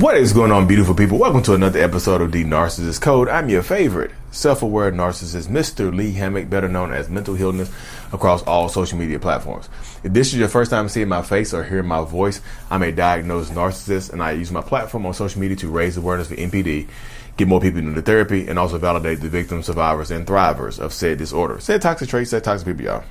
[0.00, 1.18] What is going on, beautiful people?
[1.18, 3.28] Welcome to another episode of The Narcissist Code.
[3.28, 5.94] I'm your favorite self aware narcissist, Mr.
[5.94, 7.70] Lee Hammock, better known as Mental Healness,
[8.10, 9.68] across all social media platforms.
[10.02, 12.90] If this is your first time seeing my face or hearing my voice, I'm a
[12.90, 16.88] diagnosed narcissist and I use my platform on social media to raise awareness for NPD,
[17.36, 21.18] get more people into therapy, and also validate the victims, survivors, and thrivers of said
[21.18, 21.60] disorder.
[21.60, 23.04] Said toxic traits, said toxic people, y'all.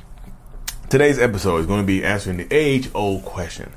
[0.90, 3.72] Today's episode is going to be answering the age old question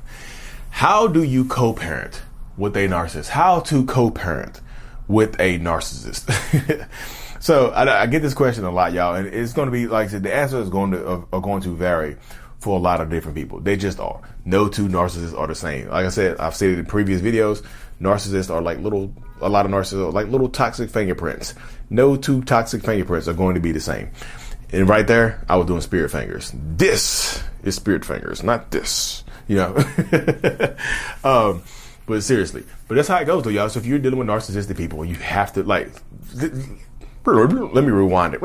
[0.71, 2.23] How do you co parent?
[2.57, 4.61] With a narcissist, how to co-parent
[5.07, 6.87] with a narcissist.
[7.39, 10.07] so I, I, get this question a lot, y'all, and it's going to be like
[10.07, 12.17] I said, the answer is going to are going to vary
[12.59, 13.59] for a lot of different people.
[13.59, 14.21] They just are.
[14.43, 15.89] No two narcissists are the same.
[15.89, 17.63] Like I said, I've said it in previous videos.
[18.01, 21.53] Narcissists are like little, a lot of narcissists are like little toxic fingerprints.
[21.89, 24.09] No two toxic fingerprints are going to be the same.
[24.71, 26.51] And right there, I was doing spirit fingers.
[26.55, 29.23] This is spirit fingers, not this.
[29.47, 29.75] You know.
[31.23, 31.61] um,
[32.05, 33.69] but seriously, but that's how it goes, though, y'all.
[33.69, 35.91] So if you're dealing with narcissistic people, you have to like.
[37.25, 38.41] Let me rewind it.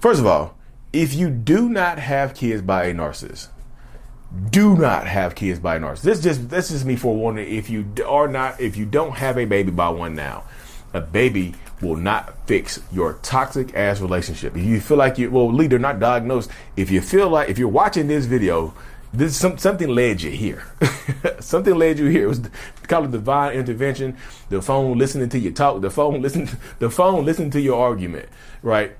[0.00, 0.56] First of all,
[0.92, 3.48] if you do not have kids by a narcissist,
[4.50, 6.02] do not have kids by a narcissist.
[6.02, 7.48] This just this is me forewarning.
[7.48, 10.42] If you are not, if you don't have a baby by one now,
[10.92, 14.56] a baby will not fix your toxic ass relationship.
[14.56, 16.50] If you feel like you well, leader not diagnosed.
[16.76, 18.74] If you feel like if you're watching this video
[19.12, 20.62] this some, something led you here.
[21.40, 22.24] something led you here.
[22.24, 22.40] It was
[22.84, 24.16] called it divine intervention.
[24.50, 25.80] The phone listening to you talk.
[25.80, 26.48] The phone listen.
[26.78, 28.28] The phone listening to your argument.
[28.62, 28.96] Right.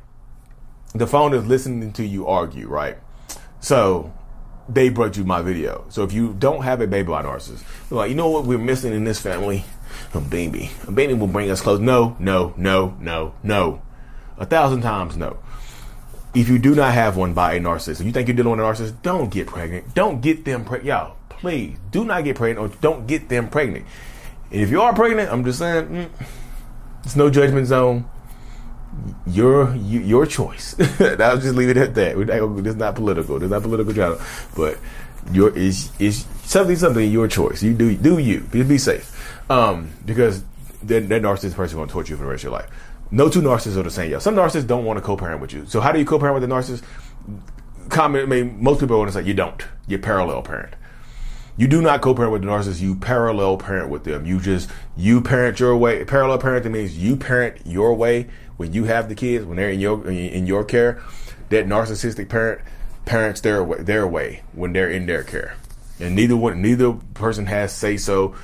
[0.95, 2.67] The phone is listening to you argue.
[2.67, 2.99] Right.
[3.61, 4.13] So
[4.69, 5.85] they brought you my video.
[5.91, 8.93] So if you don't have a baby by narcissist, like you know what we're missing
[8.93, 9.65] in this family,
[10.13, 10.73] a baby.
[10.89, 11.79] A baby will bring us close.
[11.79, 13.83] No, no, no, no, no.
[14.39, 15.39] A thousand times no
[16.35, 18.61] if you do not have one by a narcissist, and you think you're dealing with
[18.61, 19.95] a narcissist, don't get pregnant.
[19.95, 20.87] Don't get them pregnant.
[20.87, 23.85] Y'all, please do not get pregnant or don't get them pregnant.
[24.51, 26.11] And if you are pregnant, I'm just saying, mm,
[27.05, 28.09] it's no judgment zone.
[29.27, 30.75] Your you, your choice.
[31.01, 32.17] I'll just leave it at that.
[32.17, 33.39] This is not political.
[33.39, 34.21] This is not political channel,
[34.57, 34.79] but
[35.33, 37.63] your is is something something your choice.
[37.63, 38.41] You do do you.
[38.41, 39.17] Be, be safe,
[39.49, 40.43] um, because
[40.83, 42.69] that, that narcissist person is going to torture you for the rest of your life
[43.11, 44.11] no two narcissists are the same.
[44.11, 45.67] Yeah, some narcissists don't want to co-parent with you.
[45.67, 46.83] So how do you co-parent with a narcissist?
[47.89, 48.25] Comment.
[48.25, 49.65] I mean, most people want to say you don't.
[49.87, 50.75] You parallel parent.
[51.57, 52.81] You do not co-parent with the narcissist.
[52.81, 54.25] You parallel parent with them.
[54.25, 56.05] You just you parent your way.
[56.05, 59.81] Parallel parenting means you parent your way when you have the kids when they're in
[59.81, 61.03] your in your care.
[61.49, 62.61] That narcissistic parent
[63.05, 65.57] parents their way, their way when they're in their care,
[65.99, 68.37] and neither one neither person has say so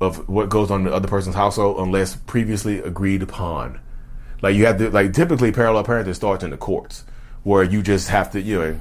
[0.00, 3.80] of what goes on in the other person's household unless previously agreed upon.
[4.42, 7.04] Like you have to like typically parallel parenting starts in the courts
[7.42, 8.80] where you just have to you know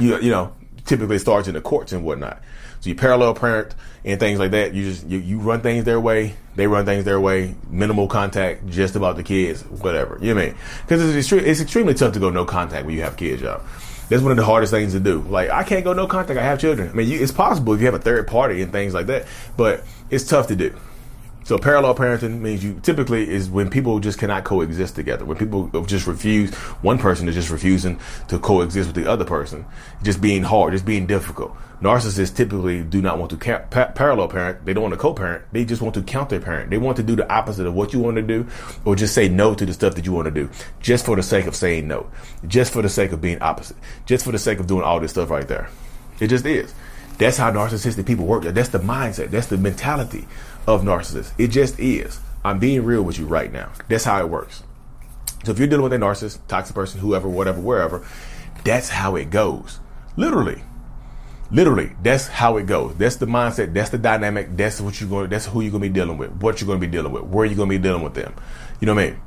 [0.00, 0.52] you you know
[0.84, 2.40] typically starts in the courts and whatnot.
[2.80, 3.74] So you parallel parent
[4.04, 4.74] and things like that.
[4.74, 8.66] You just you, you run things their way, they run things their way, minimal contact,
[8.68, 10.18] just about the kids, whatever.
[10.20, 10.56] You know what I mean?
[10.82, 13.62] Because it's, extre- it's extremely tough to go no contact when you have kids, y'all.
[14.08, 15.20] That's one of the hardest things to do.
[15.22, 16.38] Like I can't go no contact.
[16.38, 16.88] I have children.
[16.88, 19.26] I mean, you, it's possible if you have a third party and things like that,
[19.56, 20.74] but it's tough to do.
[21.48, 25.24] So parallel parenting means you typically is when people just cannot coexist together.
[25.24, 27.98] When people just refuse, one person is just refusing
[28.28, 29.64] to coexist with the other person,
[30.02, 31.56] just being hard, just being difficult.
[31.80, 34.66] Narcissists typically do not want to ca- pa- parallel parent.
[34.66, 35.42] They don't want to co-parent.
[35.50, 36.68] They just want to counter parent.
[36.68, 38.46] They want to do the opposite of what you want to do,
[38.84, 40.50] or just say no to the stuff that you want to do,
[40.80, 42.10] just for the sake of saying no,
[42.46, 45.12] just for the sake of being opposite, just for the sake of doing all this
[45.12, 45.70] stuff right there.
[46.20, 46.74] It just is.
[47.16, 48.44] That's how narcissistic people work.
[48.44, 49.30] That's the mindset.
[49.30, 50.28] That's the mentality
[50.68, 51.32] of narcissists.
[51.38, 52.20] It just is.
[52.44, 53.72] I'm being real with you right now.
[53.88, 54.62] That's how it works.
[55.44, 58.06] So if you're dealing with a narcissist, toxic person, whoever, whatever, wherever,
[58.64, 59.80] that's how it goes.
[60.16, 60.62] Literally.
[61.50, 62.94] Literally, that's how it goes.
[62.96, 63.72] That's the mindset.
[63.72, 64.54] That's the dynamic.
[64.54, 65.30] That's what you're going.
[65.30, 66.30] That's who you're going to be dealing with.
[66.42, 67.22] What you're going to be dealing with.
[67.22, 68.34] Where you're going to be dealing with them.
[68.80, 69.20] You know what I mean?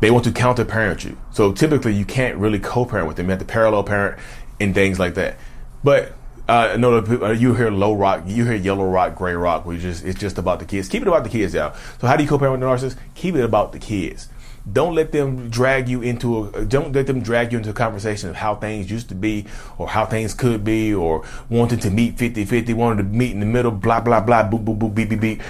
[0.00, 1.16] They want to counter parent you.
[1.30, 3.26] So typically, you can't really co-parent with them.
[3.26, 4.18] You have to parallel parent
[4.58, 5.38] and things like that.
[5.84, 6.14] But
[6.48, 9.66] uh, no, uh, you hear low rock, you hear yellow rock, gray rock.
[9.66, 10.88] We just it's just about the kids.
[10.88, 11.74] Keep it about the kids, y'all.
[12.00, 12.98] So how do you co-parent with the narcissist?
[13.14, 14.28] Keep it about the kids.
[14.70, 18.28] Don't let them drag you into a don't let them drag you into a conversation
[18.28, 19.46] of how things used to be
[19.78, 23.46] or how things could be or wanting to meet 50-50, wanting to meet in the
[23.46, 25.42] middle, blah blah blah, boop boop boop, beep beep beep.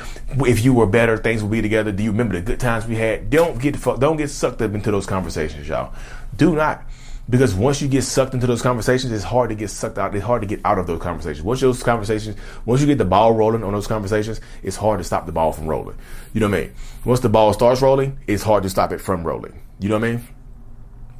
[0.46, 1.92] If you were better, things would be together.
[1.92, 3.30] Do you remember the good times we had?
[3.30, 5.94] Don't get fuck don't get sucked up into those conversations, y'all.
[6.36, 6.82] Do not
[7.28, 10.14] because once you get sucked into those conversations, it's hard to get sucked out.
[10.14, 11.42] It's hard to get out of those conversations.
[11.42, 15.04] Once those conversations, once you get the ball rolling on those conversations, it's hard to
[15.04, 15.96] stop the ball from rolling.
[16.32, 16.74] You know what I mean?
[17.04, 19.60] Once the ball starts rolling, it's hard to stop it from rolling.
[19.80, 20.28] You know what I mean?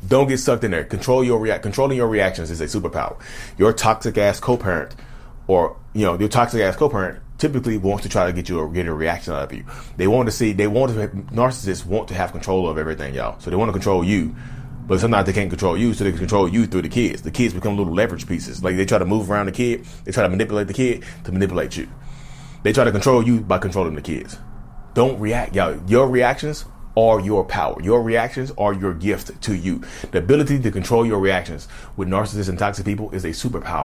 [0.06, 0.84] Don't get sucked in there.
[0.84, 1.64] Control your react.
[1.64, 3.18] Controlling your reactions is a superpower.
[3.58, 4.94] Your toxic ass co-parent,
[5.48, 8.70] or you know, your toxic ass co-parent typically wants to try to get you a,
[8.70, 9.64] get a reaction out of you.
[9.96, 10.52] They want to see.
[10.52, 11.08] They want to.
[11.34, 13.40] Narcissists want to have control of everything, y'all.
[13.40, 14.36] So they want to control you
[14.86, 17.22] but sometimes they can't control you, so they can control you through the kids.
[17.22, 18.62] The kids become little leverage pieces.
[18.62, 21.32] Like they try to move around the kid, they try to manipulate the kid to
[21.32, 21.88] manipulate you.
[22.62, 24.38] They try to control you by controlling the kids.
[24.94, 25.78] Don't react, y'all.
[25.86, 26.64] Your reactions
[26.96, 27.80] are your power.
[27.82, 29.82] Your reactions are your gift to you.
[30.10, 33.85] The ability to control your reactions with narcissists and toxic people is a superpower.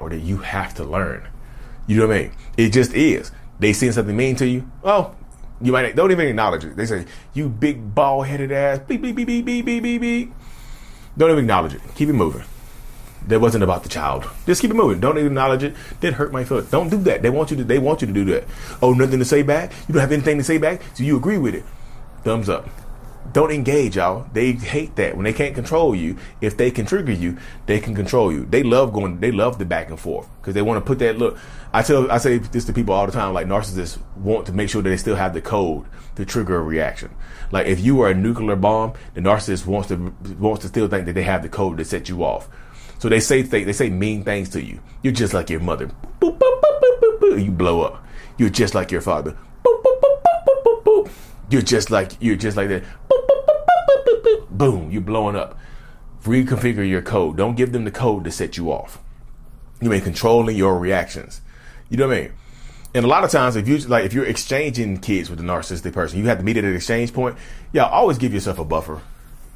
[0.00, 1.28] or that you have to learn.
[1.86, 2.32] You know what I mean?
[2.56, 3.30] It just is.
[3.60, 4.68] They see something mean to you.
[4.82, 5.14] Oh,
[5.60, 6.76] you might don't even acknowledge it.
[6.76, 10.32] They say, "You big bald headed ass." Beep beep beep beep beep beep beep beep.
[11.16, 11.80] Don't even acknowledge it.
[11.94, 12.42] Keep it moving.
[13.28, 14.28] That wasn't about the child.
[14.46, 14.98] Just keep it moving.
[14.98, 15.76] Don't even acknowledge it.
[16.00, 16.72] Did hurt my foot.
[16.72, 17.22] Don't do that.
[17.22, 17.64] They want you to.
[17.64, 18.44] They want you to do that.
[18.82, 19.72] Oh, nothing to say back.
[19.86, 20.82] You don't have anything to say back.
[20.94, 21.64] So you agree with it.
[22.24, 22.68] Thumbs up.
[23.32, 24.26] Don't engage, y'all.
[24.32, 26.16] They hate that when they can't control you.
[26.40, 27.36] If they can trigger you,
[27.66, 28.44] they can control you.
[28.44, 29.18] They love going.
[29.20, 31.38] They love the back and forth because they want to put that look.
[31.72, 33.32] I tell, I say this to people all the time.
[33.32, 35.86] Like narcissists want to make sure that they still have the code
[36.16, 37.10] to trigger a reaction.
[37.50, 39.96] Like if you are a nuclear bomb, the narcissist wants to
[40.38, 42.48] wants to still think that they have the code to set you off.
[42.98, 44.80] So they say they, they say mean things to you.
[45.02, 45.90] You're just like your mother.
[46.20, 46.60] Boop, boop,
[47.20, 48.06] boop, you blow up.
[48.38, 49.36] You're just like your father.
[51.50, 52.84] You're just like you're just like that.
[54.50, 55.58] Boom, you're blowing up.
[56.22, 57.36] Reconfigure your code.
[57.36, 58.98] Don't give them the code to set you off.
[59.80, 61.40] You mean controlling your reactions.
[61.90, 62.32] You know what I mean?
[62.94, 65.92] And a lot of times, if you like, if you're exchanging kids with a narcissistic
[65.92, 67.36] person, you have to meet at an exchange point.
[67.72, 69.02] Yeah, always give yourself a buffer.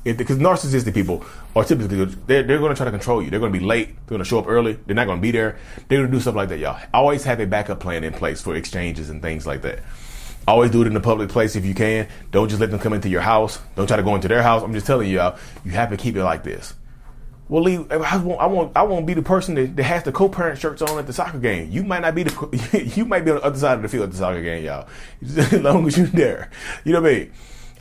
[0.04, 1.24] Because narcissistic people
[1.54, 3.30] are typically they're, they're going to try to control you.
[3.30, 3.88] They're going to be late.
[3.88, 4.78] They're going to show up early.
[4.86, 5.58] They're not going to be there.
[5.88, 6.80] They're going to do stuff like that, y'all.
[6.94, 9.80] Always have a backup plan in place for exchanges and things like that.
[10.48, 12.08] Always do it in a public place if you can.
[12.30, 13.58] Don't just let them come into your house.
[13.76, 14.62] Don't try to go into their house.
[14.62, 16.72] I'm just telling you, all you have to keep it like this.
[17.50, 20.12] Well, Lee, I won't, I won't, I won't be the person that, that has the
[20.12, 21.70] co-parent shirts on at the soccer game.
[21.70, 24.04] You might not be the, you might be on the other side of the field
[24.04, 24.88] at the soccer game, y'all.
[25.22, 26.50] As long as you're there,
[26.82, 27.32] you know what I mean.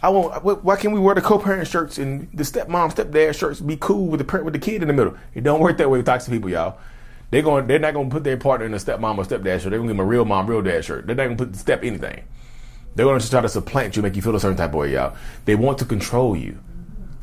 [0.03, 0.43] I won't.
[0.43, 3.61] Why can't we wear the co-parent shirts and the stepmom, stepdad shirts?
[3.61, 5.15] Be cool with the parent with the kid in the middle.
[5.33, 6.77] It don't work that way with toxic people, y'all.
[7.31, 7.67] They're going.
[7.67, 9.69] They're not going to put their partner in a stepmom or stepdad shirt.
[9.69, 11.07] They're going to give them a real mom, real dad shirt.
[11.07, 12.25] They're not going to put the step anything.
[12.97, 14.93] They're going to try to supplant you, make you feel a certain type of way,
[14.93, 15.15] y'all.
[15.45, 16.57] They want to control you.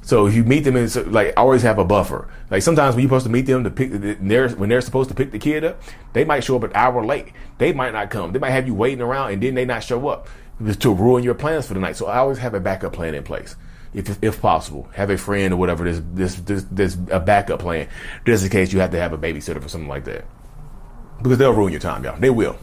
[0.02, 2.28] So if you meet them, it's like I always have a buffer.
[2.48, 5.16] Like sometimes when you're supposed to meet them to pick, they're, when they're supposed to
[5.16, 5.82] pick the kid up,
[6.12, 7.32] they might show up an hour late.
[7.58, 8.30] They might not come.
[8.30, 10.28] They might have you waiting around and then they not show up
[10.78, 11.96] to ruin your plans for the night.
[11.96, 13.56] So I always have a backup plan in place.
[13.94, 15.90] If, if possible, have a friend or whatever.
[15.90, 17.88] This, this, this a backup plan
[18.24, 20.24] just in case you have to have a babysitter for something like that.
[21.20, 22.20] Because they'll ruin your time, y'all.
[22.20, 22.58] They will.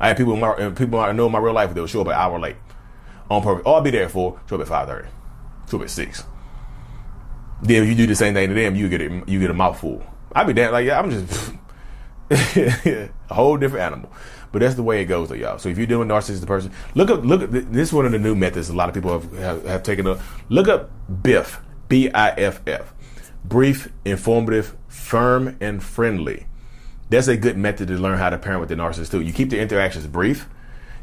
[0.00, 2.00] I had people in my uh, people I know in my real life they'll show
[2.00, 2.56] up an hour late
[3.30, 3.62] on purpose.
[3.66, 5.08] I'll be there for show up at five thirty,
[5.70, 6.24] show up at six.
[7.62, 9.28] Then if you do the same thing to them, you get it.
[9.28, 10.04] You get a mouthful.
[10.32, 11.52] I be damn like yeah, I'm just
[12.56, 14.10] a whole different animal.
[14.52, 15.58] But that's the way it goes, though, y'all.
[15.58, 17.24] So if you're doing narcissistic person, look up.
[17.24, 17.88] Look at this.
[17.88, 18.68] Is one of the new methods.
[18.68, 20.20] A lot of people have have, have taken up.
[20.48, 20.90] Look up
[21.22, 21.60] BIFF.
[21.88, 22.94] B I F F.
[23.44, 26.46] Brief, informative, firm, and friendly
[27.10, 29.20] that's a good method to learn how to parent with the narcissist too.
[29.20, 30.48] You keep the interactions brief,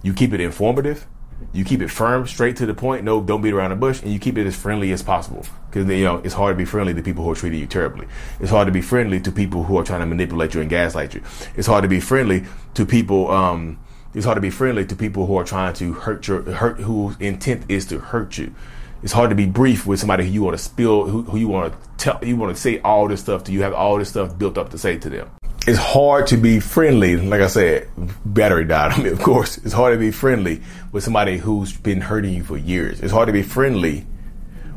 [0.02, 1.06] you keep it informative,
[1.54, 3.04] you keep it firm, straight to the point.
[3.04, 5.46] No, don't beat around the bush, and you keep it as friendly as possible.
[5.70, 8.08] Because you know it's hard to be friendly to people who are treating you terribly.
[8.40, 11.14] It's hard to be friendly to people who are trying to manipulate you and gaslight
[11.14, 11.22] you.
[11.56, 13.30] It's hard to be friendly to people.
[13.30, 13.80] Um,
[14.14, 17.18] it's hard to be friendly to people who are trying to hurt your hurt whose
[17.20, 18.56] intent is to hurt you.
[19.04, 21.50] It's hard to be brief with somebody who you want to spill, who, who you
[21.50, 23.52] want to tell, you want to say all this stuff to.
[23.52, 25.30] You have all this stuff built up to say to them
[25.68, 27.18] it's hard to be friendly.
[27.18, 27.90] Like I said,
[28.26, 30.62] battery died I mean, Of course, it's hard to be friendly
[30.94, 33.02] with somebody who's been hurting you for years.
[33.02, 34.08] It's hard to be friendly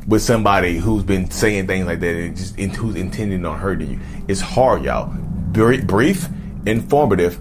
[0.05, 3.99] with somebody who's been saying things like that and just who's intending on hurting you.
[4.27, 5.13] It's hard, y'all.
[5.53, 6.27] Brief,
[6.65, 7.39] informative,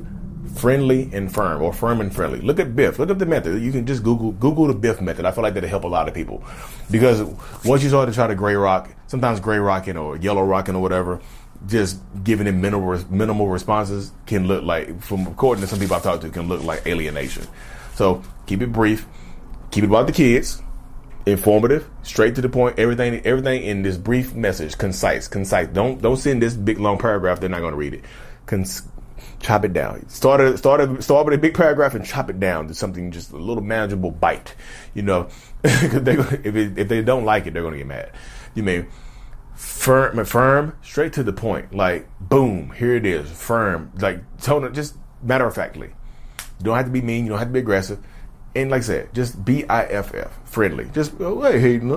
[0.54, 2.40] friendly, and firm, or firm and friendly.
[2.40, 2.98] Look at Biff.
[2.98, 3.62] Look up the method.
[3.62, 5.24] You can just Google Google the Biff method.
[5.24, 6.44] I feel like that'll help a lot of people
[6.90, 7.22] because
[7.64, 10.82] once you start to try to gray rock, sometimes gray rocking or yellow rocking or
[10.82, 11.20] whatever,
[11.66, 16.02] just giving them minimal minimal responses can look like, from according to some people I've
[16.02, 17.46] talked to, can look like alienation.
[17.94, 19.06] So keep it brief.
[19.70, 20.62] Keep it about the kids
[21.26, 22.78] informative, straight to the point.
[22.78, 25.68] Everything, everything in this brief message, concise, concise.
[25.68, 27.40] Don't don't send this big long paragraph.
[27.40, 28.04] They're not going to read it.
[28.46, 28.82] Cons-
[29.40, 30.08] chop it down.
[30.08, 33.10] Start a, start a, start with a big paragraph and chop it down to something
[33.10, 34.54] just a little manageable bite.
[34.94, 35.28] You know,
[35.64, 35.94] if,
[36.56, 38.12] it, if they don't like it, they're going to get mad.
[38.54, 38.86] You mean
[39.60, 41.74] firm, firm, straight to the point.
[41.74, 43.92] Like boom, here it is, firm.
[43.98, 45.88] Like tone, just matter of factly.
[46.38, 47.24] You don't have to be mean.
[47.24, 47.98] You don't have to be aggressive
[48.54, 50.86] and like I said, just B I F F, friendly.
[50.92, 51.96] Just oh, hey, hey, you know,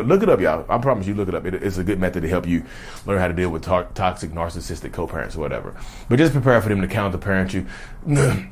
[0.00, 0.64] look it up, y'all.
[0.68, 1.44] I promise you, look it up.
[1.44, 2.64] It, it's a good method to help you
[3.04, 5.76] learn how to deal with to- toxic, narcissistic co-parents or whatever.
[6.08, 7.66] But just prepare for them to counter-parent you.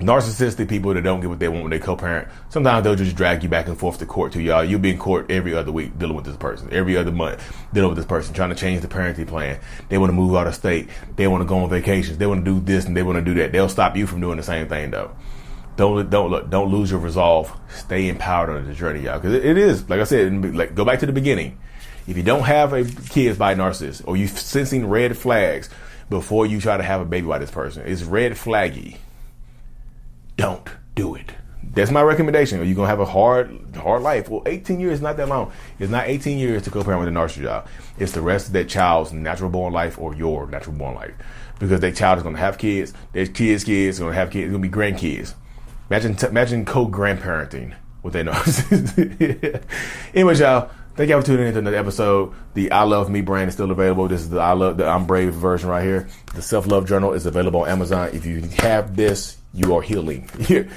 [0.00, 3.42] narcissistic people that don't get what they want when they co-parent, sometimes they'll just drag
[3.42, 4.64] you back and forth to court too, y'all.
[4.64, 7.90] You'll be in court every other week dealing with this person, every other month dealing
[7.90, 9.58] with this person, trying to change the parenting plan.
[9.88, 10.88] They want to move out of state.
[11.16, 12.18] They want to go on vacations.
[12.18, 13.52] They want to do this and they want to do that.
[13.52, 15.14] They'll stop you from doing the same thing though
[15.76, 17.52] don't don't look, don't lose your resolve.
[17.68, 19.18] Stay empowered on the journey, y'all.
[19.18, 21.58] Because it, it is, like I said, like go back to the beginning.
[22.06, 25.70] If you don't have a kids by a narcissist, or you sensing red flags
[26.10, 28.98] before you try to have a baby by this person, it's red flaggy.
[30.36, 31.32] Don't do it.
[31.62, 32.60] That's my recommendation.
[32.60, 34.28] Are you gonna have a hard hard life?
[34.28, 35.52] Well, 18 years is not that long.
[35.78, 37.68] It's not 18 years to co-parent with a narcissist child.
[37.98, 41.14] It's the rest of that child's natural born life or your natural born life.
[41.58, 44.62] Because that child is gonna have kids, their kids' kids, gonna have kids, it's gonna
[44.62, 45.34] be grandkids
[45.90, 48.62] Imagine t- imagine co-grandparenting with their nose.
[50.14, 52.34] Anyways, y'all, thank y'all for tuning in to another episode.
[52.54, 54.08] The I Love Me brand is still available.
[54.08, 56.08] This is the I Love the I'm Brave version right here.
[56.34, 58.10] The Self Love Journal is available on Amazon.
[58.12, 60.28] If you have this, you are healing.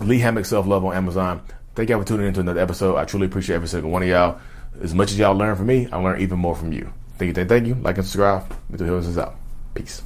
[0.00, 1.42] Lee Hammock Self Love on Amazon.
[1.74, 2.96] Thank y'all for tuning in to another episode.
[2.96, 4.40] I truly appreciate every single one of y'all.
[4.82, 6.92] As much as y'all learn from me, I learn even more from you.
[7.18, 7.74] Thank you, thank, you.
[7.74, 8.52] Like and subscribe.
[8.68, 9.36] Mental Healness is out.
[9.74, 10.02] Peace.